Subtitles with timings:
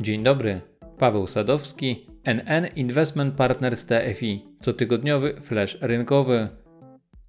[0.00, 0.60] Dzień dobry,
[0.98, 6.48] Paweł Sadowski, NN Investment Partners TFI, cotygodniowy flash rynkowy.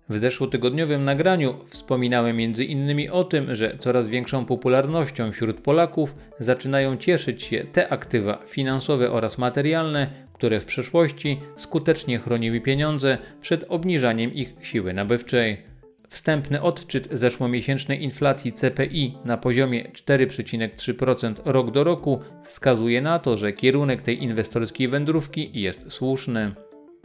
[0.10, 3.12] W zeszłotygodniowym nagraniu wspominałem m.in.
[3.12, 9.38] o tym, że coraz większą popularnością wśród Polaków zaczynają cieszyć się te aktywa finansowe oraz
[9.38, 15.69] materialne, które w przeszłości skutecznie chroniły pieniądze przed obniżaniem ich siły nabywczej.
[16.10, 23.54] Wstępny odczyt zeszłomiesięcznej inflacji CPI na poziomie 4,3% rok do roku wskazuje na to, że
[23.54, 26.52] kierunek tej inwestorskiej wędrówki jest słuszny.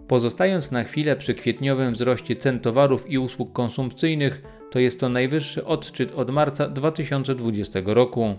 [0.09, 5.65] Pozostając na chwilę przy kwietniowym wzroście cen towarów i usług konsumpcyjnych, to jest to najwyższy
[5.65, 8.35] odczyt od marca 2020 roku.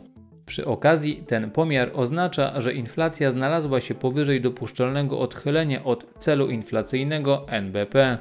[0.45, 7.45] Przy okazji ten pomiar oznacza, że inflacja znalazła się powyżej dopuszczalnego odchylenia od celu inflacyjnego
[7.48, 8.18] NBP.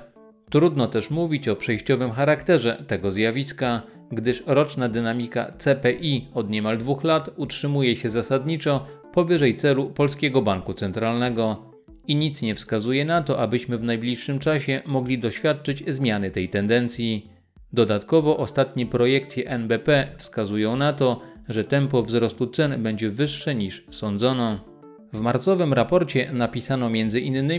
[0.55, 3.83] Trudno też mówić o przejściowym charakterze tego zjawiska,
[4.13, 10.75] gdyż roczna dynamika CPI od niemal dwóch lat utrzymuje się zasadniczo powyżej celu Polskiego Banku
[10.75, 11.73] Centralnego.
[12.07, 17.29] I nic nie wskazuje na to, abyśmy w najbliższym czasie mogli doświadczyć zmiany tej tendencji.
[17.73, 24.74] Dodatkowo ostatnie projekcje NBP wskazują na to, że tempo wzrostu cen będzie wyższe niż sądzono.
[25.15, 27.51] W marcowym raporcie napisano m.in.,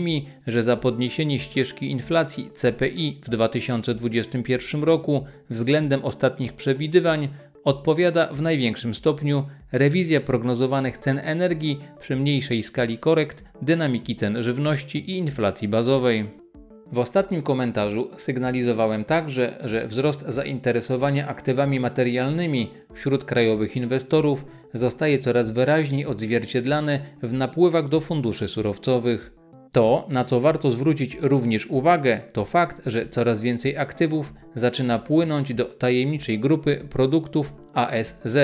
[0.46, 7.28] że za podniesienie ścieżki inflacji CPI w 2021 roku względem ostatnich przewidywań
[7.64, 15.10] odpowiada w największym stopniu rewizja prognozowanych cen energii przy mniejszej skali korekt dynamiki cen żywności
[15.10, 16.45] i inflacji bazowej.
[16.92, 25.50] W ostatnim komentarzu sygnalizowałem także, że wzrost zainteresowania aktywami materialnymi wśród krajowych inwestorów zostaje coraz
[25.50, 29.32] wyraźniej odzwierciedlany w napływach do funduszy surowcowych.
[29.72, 35.54] To, na co warto zwrócić również uwagę, to fakt, że coraz więcej aktywów zaczyna płynąć
[35.54, 38.36] do tajemniczej grupy produktów ASZ.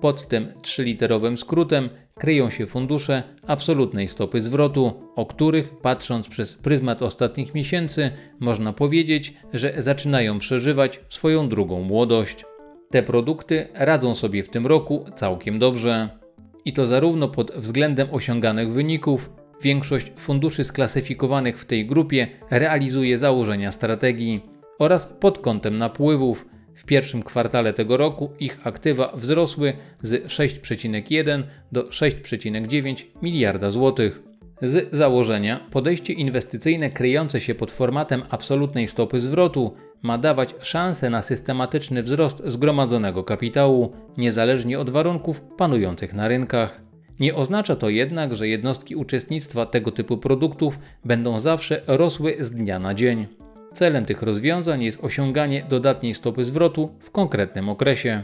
[0.00, 1.88] Pod tym trzyliterowym skrótem
[2.18, 9.34] kryją się fundusze absolutnej stopy zwrotu, o których, patrząc przez pryzmat ostatnich miesięcy, można powiedzieć,
[9.54, 12.44] że zaczynają przeżywać swoją drugą młodość.
[12.90, 16.08] Te produkty radzą sobie w tym roku całkiem dobrze.
[16.64, 19.30] I to zarówno pod względem osiąganych wyników,
[19.62, 24.40] większość funduszy sklasyfikowanych w tej grupie realizuje założenia strategii,
[24.78, 26.46] oraz pod kątem napływów,
[26.78, 29.72] w pierwszym kwartale tego roku ich aktywa wzrosły
[30.02, 34.22] z 6,1 do 6,9 miliarda złotych.
[34.62, 41.22] Z założenia podejście inwestycyjne kryjące się pod formatem absolutnej stopy zwrotu ma dawać szansę na
[41.22, 46.80] systematyczny wzrost zgromadzonego kapitału, niezależnie od warunków panujących na rynkach.
[47.20, 52.78] Nie oznacza to jednak, że jednostki uczestnictwa tego typu produktów będą zawsze rosły z dnia
[52.78, 53.26] na dzień.
[53.78, 58.22] Celem tych rozwiązań jest osiąganie dodatniej stopy zwrotu w konkretnym okresie.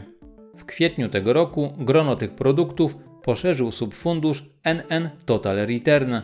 [0.57, 6.15] W kwietniu tego roku grono tych produktów poszerzył subfundusz NN Total Return.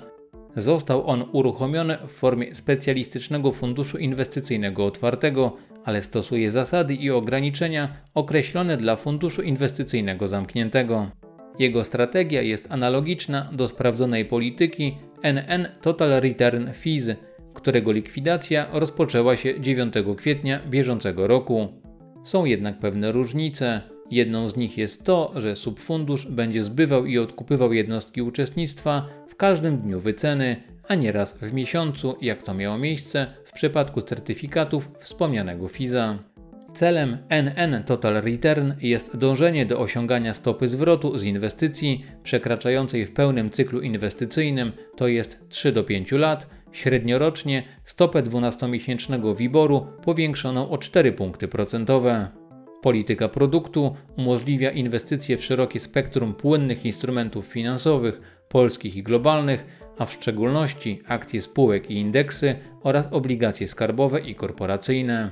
[0.56, 8.78] Został on uruchomiony w formie specjalistycznego funduszu inwestycyjnego otwartego, ale stosuje zasady i ograniczenia określone
[8.78, 11.12] dla funduszu inwestycyjnego zamkniętego.
[11.60, 17.10] Jego strategia jest analogiczna do sprawdzonej polityki NN Total Return Fees
[17.62, 21.68] którego likwidacja rozpoczęła się 9 kwietnia bieżącego roku.
[22.24, 23.82] Są jednak pewne różnice.
[24.12, 29.78] Jedną z nich jest to, że subfundusz będzie zbywał i odkupywał jednostki uczestnictwa w każdym
[29.78, 30.56] dniu wyceny,
[30.88, 36.20] a nie raz w miesiącu, jak to miało miejsce w przypadku certyfikatów wspomnianego FIZA.
[36.74, 43.50] Celem NN Total Return jest dążenie do osiągania stopy zwrotu z inwestycji przekraczającej w pełnym
[43.50, 51.12] cyklu inwestycyjnym, to jest 3 do 5 lat, Średniorocznie stopę 12-miesięcznego WIBORu powiększono o 4
[51.12, 52.28] punkty procentowe.
[52.82, 59.66] Polityka produktu umożliwia inwestycje w szerokie spektrum płynnych instrumentów finansowych, polskich i globalnych,
[59.98, 65.32] a w szczególności akcje spółek i indeksy oraz obligacje skarbowe i korporacyjne.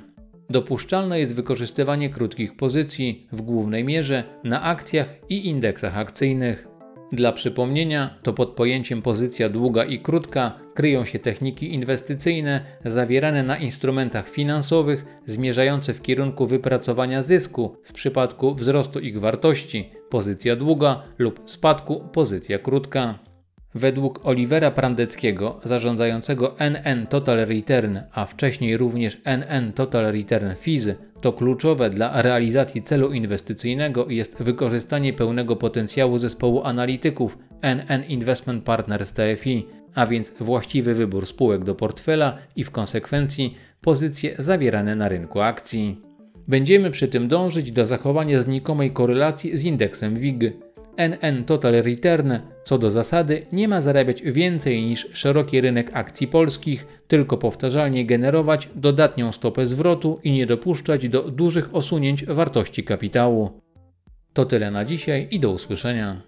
[0.49, 6.68] Dopuszczalne jest wykorzystywanie krótkich pozycji w głównej mierze na akcjach i indeksach akcyjnych.
[7.11, 13.57] Dla przypomnienia, to pod pojęciem pozycja długa i krótka kryją się techniki inwestycyjne zawierane na
[13.57, 21.41] instrumentach finansowych zmierzające w kierunku wypracowania zysku w przypadku wzrostu ich wartości, pozycja długa lub
[21.45, 23.28] spadku, pozycja krótka.
[23.75, 30.89] Według Olivera Prandeckiego, zarządzającego NN Total Return, a wcześniej również NN Total Return Fees,
[31.21, 39.13] to kluczowe dla realizacji celu inwestycyjnego jest wykorzystanie pełnego potencjału zespołu analityków NN Investment Partners
[39.13, 45.41] TFI, a więc właściwy wybór spółek do portfela i w konsekwencji pozycje zawierane na rynku
[45.41, 46.01] akcji.
[46.47, 50.53] Będziemy przy tym dążyć do zachowania znikomej korelacji z indeksem WIG.
[50.99, 56.87] NN Total Return co do zasady nie ma zarabiać więcej niż szeroki rynek akcji polskich,
[57.07, 63.61] tylko powtarzalnie generować dodatnią stopę zwrotu i nie dopuszczać do dużych osunięć wartości kapitału.
[64.33, 66.21] To tyle na dzisiaj i do usłyszenia.